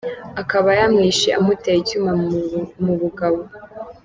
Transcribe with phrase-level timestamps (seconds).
[0.41, 2.11] Akaba yamwishe amuteye icyuma
[2.83, 3.39] mu bugabo.